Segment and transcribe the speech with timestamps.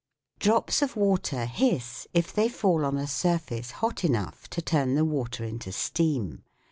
[0.39, 5.05] Drops of water hiss if they fall on a surface hot enough to turn the
[5.05, 6.41] water into steam.